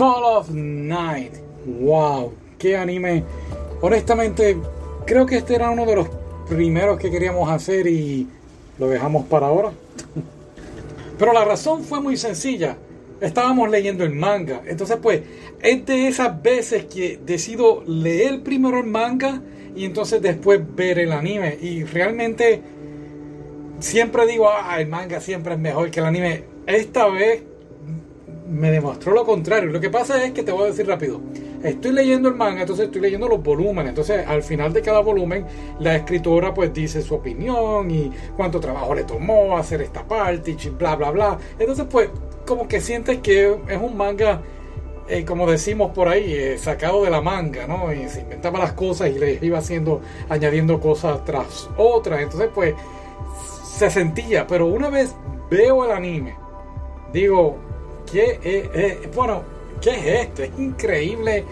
Call 0.00 0.24
of 0.24 0.48
Night. 0.48 1.34
Wow, 1.66 2.32
qué 2.58 2.74
anime. 2.74 3.22
Honestamente, 3.82 4.56
creo 5.04 5.26
que 5.26 5.36
este 5.36 5.56
era 5.56 5.68
uno 5.68 5.84
de 5.84 5.94
los 5.94 6.08
primeros 6.48 6.98
que 6.98 7.10
queríamos 7.10 7.50
hacer 7.50 7.86
y 7.86 8.26
lo 8.78 8.88
dejamos 8.88 9.26
para 9.26 9.48
ahora. 9.48 9.72
Pero 11.18 11.34
la 11.34 11.44
razón 11.44 11.84
fue 11.84 12.00
muy 12.00 12.16
sencilla. 12.16 12.78
Estábamos 13.20 13.68
leyendo 13.68 14.02
el 14.02 14.14
manga. 14.14 14.62
Entonces, 14.64 14.96
pues, 15.02 15.20
es 15.60 15.84
de 15.84 16.08
esas 16.08 16.40
veces 16.40 16.86
que 16.86 17.20
decido 17.22 17.84
leer 17.86 18.42
primero 18.42 18.78
el 18.78 18.86
manga 18.86 19.42
y 19.76 19.84
entonces 19.84 20.22
después 20.22 20.62
ver 20.76 20.98
el 20.98 21.12
anime. 21.12 21.58
Y 21.60 21.84
realmente 21.84 22.62
siempre 23.80 24.26
digo, 24.26 24.48
ah, 24.48 24.80
el 24.80 24.88
manga 24.88 25.20
siempre 25.20 25.52
es 25.52 25.60
mejor 25.60 25.90
que 25.90 26.00
el 26.00 26.06
anime. 26.06 26.44
Esta 26.66 27.06
vez 27.08 27.49
me 28.50 28.70
demostró 28.70 29.12
lo 29.12 29.24
contrario. 29.24 29.70
Lo 29.70 29.80
que 29.80 29.90
pasa 29.90 30.24
es 30.24 30.32
que 30.32 30.42
te 30.42 30.52
voy 30.52 30.64
a 30.64 30.66
decir 30.66 30.86
rápido. 30.86 31.20
Estoy 31.62 31.92
leyendo 31.92 32.28
el 32.28 32.34
manga, 32.34 32.62
entonces 32.62 32.86
estoy 32.86 33.00
leyendo 33.00 33.28
los 33.28 33.42
volúmenes. 33.42 33.90
Entonces, 33.90 34.26
al 34.26 34.42
final 34.42 34.72
de 34.72 34.82
cada 34.82 35.00
volumen, 35.00 35.46
la 35.78 35.94
escritora 35.96 36.52
pues 36.52 36.72
dice 36.72 37.00
su 37.02 37.14
opinión 37.14 37.90
y 37.90 38.10
cuánto 38.36 38.58
trabajo 38.58 38.94
le 38.94 39.04
tomó 39.04 39.56
hacer 39.56 39.82
esta 39.82 40.06
parte 40.06 40.50
y 40.50 40.68
bla, 40.70 40.96
bla, 40.96 41.10
bla. 41.10 41.38
Entonces, 41.58 41.86
pues, 41.88 42.10
como 42.46 42.66
que 42.66 42.80
sientes 42.80 43.18
que 43.18 43.56
es 43.68 43.80
un 43.80 43.96
manga, 43.96 44.42
eh, 45.08 45.24
como 45.24 45.48
decimos 45.48 45.92
por 45.92 46.08
ahí, 46.08 46.32
eh, 46.32 46.58
sacado 46.58 47.04
de 47.04 47.10
la 47.10 47.20
manga, 47.20 47.66
¿no? 47.66 47.92
Y 47.92 48.08
se 48.08 48.20
inventaba 48.22 48.58
las 48.58 48.72
cosas 48.72 49.10
y 49.10 49.18
le 49.18 49.38
iba 49.42 49.58
haciendo, 49.58 50.00
añadiendo 50.28 50.80
cosas 50.80 51.24
tras 51.24 51.70
otras. 51.76 52.20
Entonces, 52.20 52.50
pues, 52.52 52.74
se 53.76 53.90
sentía. 53.90 54.46
Pero 54.46 54.66
una 54.66 54.90
vez 54.90 55.14
veo 55.50 55.84
el 55.84 55.92
anime, 55.92 56.36
digo, 57.12 57.69
¿qué 58.10 58.38
es? 58.42 59.14
bueno, 59.14 59.42
¿qué 59.80 59.90
es 59.90 60.26
esto? 60.26 60.42
Es 60.42 60.50
increíble 60.58 61.44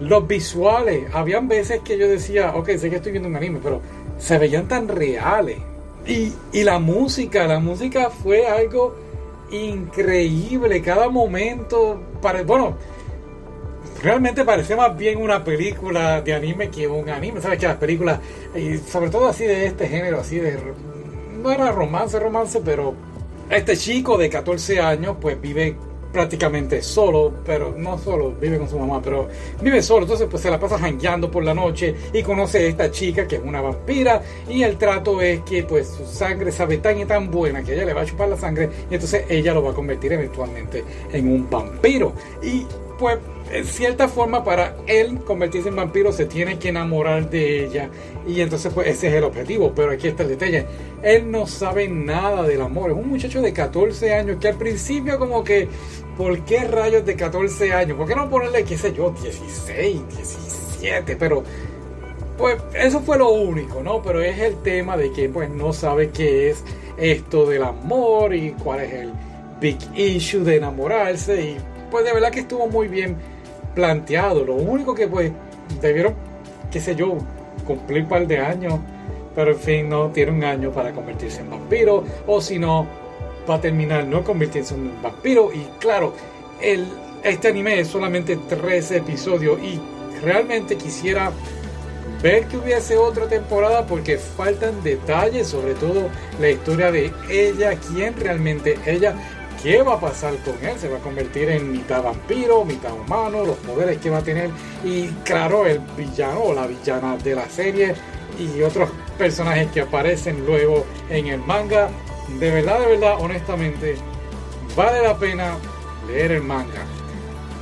los 0.00 0.26
visuales. 0.26 1.04
Habían 1.12 1.48
veces 1.48 1.80
que 1.80 1.98
yo 1.98 2.08
decía, 2.08 2.54
ok, 2.54 2.70
sé 2.76 2.90
que 2.90 2.96
estoy 2.96 3.12
viendo 3.12 3.28
un 3.28 3.36
anime, 3.36 3.60
pero 3.62 3.80
se 4.18 4.38
veían 4.38 4.68
tan 4.68 4.88
reales. 4.88 5.58
Y, 6.06 6.32
y 6.52 6.64
la 6.64 6.78
música, 6.78 7.46
la 7.46 7.60
música 7.60 8.10
fue 8.10 8.46
algo 8.46 8.94
increíble. 9.50 10.82
Cada 10.82 11.08
momento, 11.08 12.00
bueno, 12.46 12.76
realmente 14.02 14.44
parece 14.44 14.76
más 14.76 14.96
bien 14.96 15.20
una 15.20 15.42
película 15.42 16.20
de 16.20 16.34
anime 16.34 16.70
que 16.70 16.86
un 16.86 17.08
anime. 17.08 17.40
Sabes 17.40 17.58
que 17.58 17.66
las 17.66 17.76
películas, 17.76 18.20
y 18.54 18.78
sobre 18.78 19.10
todo 19.10 19.28
así 19.28 19.44
de 19.44 19.66
este 19.66 19.88
género, 19.88 20.20
así 20.20 20.38
de. 20.38 20.58
No 21.42 21.50
era 21.50 21.70
romance, 21.72 22.18
romance, 22.18 22.60
pero 22.64 22.94
este 23.50 23.76
chico 23.76 24.16
de 24.16 24.30
14 24.30 24.80
años, 24.80 25.16
pues 25.20 25.40
vive 25.40 25.76
prácticamente 26.14 26.80
solo, 26.80 27.32
pero 27.44 27.74
no 27.76 27.98
solo, 27.98 28.32
vive 28.40 28.56
con 28.56 28.70
su 28.70 28.78
mamá, 28.78 29.02
pero 29.02 29.28
vive 29.60 29.82
solo, 29.82 30.02
entonces 30.02 30.28
pues 30.30 30.42
se 30.42 30.50
la 30.50 30.60
pasa 30.60 30.78
jangueando 30.78 31.28
por 31.28 31.42
la 31.42 31.52
noche 31.52 31.94
y 32.12 32.22
conoce 32.22 32.58
a 32.58 32.68
esta 32.68 32.90
chica 32.90 33.26
que 33.26 33.36
es 33.36 33.42
una 33.42 33.60
vampira. 33.60 34.22
Y 34.48 34.62
el 34.62 34.78
trato 34.78 35.20
es 35.20 35.40
que 35.40 35.64
pues 35.64 35.88
su 35.88 36.06
sangre 36.06 36.52
sabe 36.52 36.78
tan 36.78 36.98
y 37.00 37.04
tan 37.04 37.30
buena 37.30 37.62
que 37.62 37.74
ella 37.74 37.84
le 37.84 37.92
va 37.92 38.02
a 38.02 38.06
chupar 38.06 38.28
la 38.28 38.36
sangre 38.36 38.70
y 38.90 38.94
entonces 38.94 39.24
ella 39.28 39.52
lo 39.52 39.64
va 39.64 39.72
a 39.72 39.74
convertir 39.74 40.12
eventualmente 40.12 40.84
en 41.12 41.28
un 41.28 41.50
vampiro. 41.50 42.12
Y 42.42 42.64
pues 42.98 43.18
en 43.50 43.64
cierta 43.64 44.08
forma 44.08 44.42
para 44.44 44.76
él 44.86 45.20
convertirse 45.24 45.68
en 45.68 45.76
vampiro 45.76 46.12
se 46.12 46.26
tiene 46.26 46.58
que 46.58 46.70
enamorar 46.70 47.30
de 47.30 47.64
ella. 47.64 47.90
Y 48.26 48.40
entonces 48.40 48.72
pues 48.72 48.88
ese 48.88 49.08
es 49.08 49.14
el 49.14 49.24
objetivo. 49.24 49.72
Pero 49.74 49.92
aquí 49.92 50.08
está 50.08 50.22
el 50.22 50.30
detalle. 50.30 50.66
Él 51.02 51.30
no 51.30 51.46
sabe 51.46 51.88
nada 51.88 52.42
del 52.42 52.62
amor. 52.62 52.90
Es 52.90 52.96
un 52.96 53.08
muchacho 53.08 53.40
de 53.42 53.52
14 53.52 54.14
años 54.14 54.38
que 54.40 54.48
al 54.48 54.56
principio 54.56 55.18
como 55.18 55.44
que 55.44 55.68
¿por 56.16 56.38
qué 56.44 56.64
rayos 56.64 57.04
de 57.04 57.16
14 57.16 57.72
años? 57.72 57.96
¿por 57.96 58.06
qué 58.06 58.14
no 58.14 58.30
ponerle 58.30 58.64
qué 58.64 58.78
sé 58.78 58.92
yo 58.92 59.10
16 59.10 60.00
17 60.08 61.16
pero 61.16 61.42
pues 62.38 62.56
eso 62.72 63.00
fue 63.00 63.18
lo 63.18 63.30
único 63.30 63.82
no 63.82 64.00
pero 64.00 64.22
es 64.22 64.38
el 64.38 64.62
tema 64.62 64.96
de 64.96 65.10
que 65.10 65.28
pues 65.28 65.50
no 65.50 65.72
sabe 65.72 66.10
qué 66.10 66.50
es 66.50 66.62
esto 66.96 67.46
del 67.46 67.64
amor 67.64 68.34
y 68.34 68.52
cuál 68.52 68.80
es 68.80 68.92
el 68.92 69.12
big 69.60 69.78
issue 69.94 70.44
de 70.44 70.56
enamorarse. 70.56 71.40
Y 71.40 71.56
pues 71.90 72.04
de 72.04 72.12
verdad 72.12 72.30
que 72.30 72.40
estuvo 72.40 72.68
muy 72.68 72.88
bien 72.88 73.16
planteado. 73.74 74.44
Lo 74.44 74.54
único 74.54 74.94
que 74.94 75.08
pues 75.08 75.32
debieron, 75.80 76.14
qué 76.70 76.80
sé 76.80 76.94
yo, 76.94 77.18
cumplir 77.66 78.02
un 78.02 78.08
par 78.08 78.26
de 78.26 78.38
años, 78.38 78.80
pero 79.34 79.52
en 79.52 79.58
fin, 79.58 79.88
no 79.88 80.10
tiene 80.10 80.32
un 80.32 80.44
año 80.44 80.70
para 80.70 80.92
convertirse 80.92 81.40
en 81.40 81.50
vampiro, 81.50 82.04
o 82.26 82.40
si 82.40 82.58
no, 82.58 82.86
va 83.48 83.56
a 83.56 83.60
terminar 83.60 84.06
no 84.06 84.22
convirtiéndose 84.22 84.74
en 84.74 85.02
vampiro. 85.02 85.52
Y 85.52 85.66
claro, 85.78 86.14
el, 86.60 86.86
este 87.22 87.48
anime 87.48 87.80
es 87.80 87.88
solamente 87.88 88.36
13 88.36 88.98
episodios 88.98 89.60
y 89.62 89.80
realmente 90.22 90.76
quisiera 90.76 91.32
ver 92.22 92.46
que 92.46 92.56
hubiese 92.56 92.96
otra 92.96 93.28
temporada 93.28 93.86
porque 93.86 94.16
faltan 94.16 94.82
detalles, 94.82 95.48
sobre 95.48 95.74
todo 95.74 96.08
la 96.40 96.50
historia 96.50 96.90
de 96.90 97.12
ella, 97.28 97.76
quién 97.76 98.14
realmente 98.18 98.78
ella 98.86 99.14
qué 99.64 99.82
va 99.82 99.94
a 99.94 100.00
pasar 100.00 100.36
con 100.44 100.54
él. 100.62 100.78
Se 100.78 100.88
va 100.88 100.98
a 100.98 101.00
convertir 101.00 101.48
en 101.48 101.72
mitad 101.72 102.02
vampiro, 102.02 102.64
mitad 102.64 102.92
humano, 102.92 103.44
los 103.44 103.56
poderes 103.56 103.98
que 103.98 104.10
va 104.10 104.18
a 104.18 104.22
tener. 104.22 104.50
Y 104.84 105.08
claro, 105.24 105.66
el 105.66 105.80
villano 105.96 106.40
o 106.40 106.54
la 106.54 106.66
villana 106.66 107.16
de 107.16 107.34
la 107.34 107.48
serie 107.48 107.94
y 108.38 108.62
otros 108.62 108.90
personajes 109.16 109.70
que 109.72 109.80
aparecen 109.80 110.44
luego 110.44 110.84
en 111.08 111.28
el 111.28 111.40
manga. 111.40 111.88
De 112.38 112.50
verdad, 112.50 112.80
de 112.80 112.86
verdad, 112.86 113.14
honestamente, 113.18 113.96
vale 114.76 115.02
la 115.02 115.16
pena 115.16 115.56
leer 116.06 116.32
el 116.32 116.42
manga. 116.42 116.84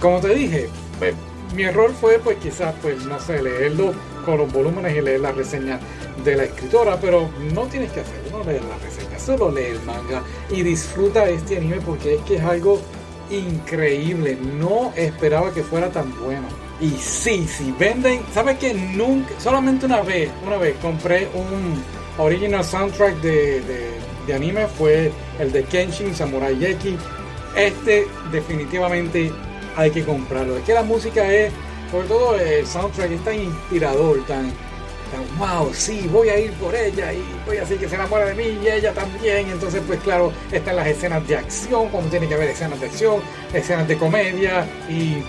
Como 0.00 0.20
te 0.20 0.34
dije, 0.34 0.68
pues, 0.98 1.14
mi 1.54 1.62
error 1.62 1.92
fue 1.92 2.18
pues 2.18 2.38
quizás 2.38 2.74
pues 2.82 3.04
no 3.04 3.20
sé, 3.20 3.40
leerlo 3.40 3.94
con 4.24 4.38
los 4.38 4.52
volúmenes 4.52 4.96
y 4.96 5.00
leer 5.00 5.20
la 5.20 5.32
reseña 5.32 5.78
de 6.24 6.36
la 6.36 6.44
escritora, 6.44 6.98
pero 7.00 7.28
no 7.52 7.62
tienes 7.66 7.92
que 7.92 8.00
hacerlo, 8.00 8.38
no 8.38 8.44
leer 8.44 8.62
la 8.64 8.76
reseña, 8.78 9.18
solo 9.18 9.50
lee 9.50 9.66
el 9.72 9.80
manga 9.82 10.22
y 10.50 10.62
disfruta 10.62 11.28
este 11.28 11.58
anime 11.58 11.80
porque 11.84 12.14
es 12.14 12.20
que 12.22 12.36
es 12.36 12.42
algo 12.42 12.80
increíble. 13.30 14.36
No 14.58 14.92
esperaba 14.96 15.52
que 15.52 15.62
fuera 15.62 15.90
tan 15.90 16.12
bueno. 16.20 16.46
Y 16.80 16.90
sí, 16.90 17.46
sí, 17.46 17.74
venden, 17.78 18.20
¿sabes 18.32 18.58
que 18.58 18.74
Nunca, 18.74 19.32
solamente 19.38 19.86
una 19.86 20.02
vez, 20.02 20.30
una 20.44 20.56
vez 20.56 20.76
compré 20.82 21.28
un 21.34 21.82
original 22.18 22.64
soundtrack 22.64 23.20
de, 23.20 23.60
de 24.26 24.34
anime, 24.34 24.66
fue 24.66 25.12
el 25.38 25.52
de 25.52 25.64
Kenshin 25.64 26.14
Samurai 26.14 26.56
Yeki. 26.56 26.96
Este 27.56 28.06
definitivamente 28.32 29.30
hay 29.76 29.90
que 29.90 30.04
comprarlo. 30.04 30.56
Es 30.56 30.64
que 30.64 30.74
la 30.74 30.82
música 30.82 31.32
es, 31.32 31.52
sobre 31.94 32.08
todo 32.08 32.36
el 32.36 32.66
soundtrack 32.66 33.12
es 33.12 33.22
tan 33.22 33.38
inspirador, 33.38 34.26
tan, 34.26 34.50
tan 35.12 35.38
wow, 35.38 35.72
sí, 35.72 36.08
voy 36.10 36.28
a 36.28 36.40
ir 36.40 36.50
por 36.54 36.74
ella 36.74 37.12
y 37.12 37.22
voy 37.46 37.58
a 37.58 37.60
decir 37.60 37.78
que 37.78 37.88
se 37.88 37.94
enamora 37.94 38.24
de 38.24 38.34
mí 38.34 38.58
y 38.60 38.66
ella 38.66 38.92
también. 38.92 39.48
Entonces, 39.48 39.80
pues 39.86 40.00
claro, 40.00 40.32
están 40.50 40.74
las 40.74 40.88
escenas 40.88 41.26
de 41.28 41.36
acción, 41.36 41.88
como 41.90 42.08
tiene 42.08 42.26
que 42.26 42.34
haber 42.34 42.48
escenas 42.48 42.80
de 42.80 42.86
acción, 42.86 43.20
escenas 43.52 43.86
de 43.86 43.96
comedia 43.96 44.66
y 44.88 45.22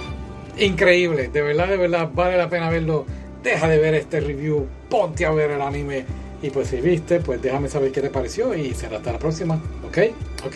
increíble, 0.57 1.27
de 1.27 1.41
verdad, 1.43 1.67
de 1.67 1.77
verdad, 1.77 2.09
vale 2.11 2.35
la 2.35 2.49
pena 2.49 2.71
verlo. 2.71 3.05
Deja 3.43 3.67
de 3.67 3.77
ver 3.77 3.93
este 3.93 4.19
review, 4.21 4.65
ponte 4.89 5.23
a 5.23 5.29
ver 5.29 5.51
el 5.51 5.61
anime. 5.61 6.03
Y 6.41 6.49
pues 6.49 6.69
si 6.69 6.77
viste, 6.77 7.19
pues 7.19 7.43
déjame 7.43 7.69
saber 7.69 7.91
qué 7.91 8.01
te 8.01 8.09
pareció 8.09 8.55
y 8.55 8.73
será 8.73 8.97
hasta 8.97 9.11
la 9.11 9.19
próxima. 9.19 9.61
¿Ok? 9.87 9.99
Ok. 10.43 10.55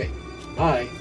Bye. 0.57 0.98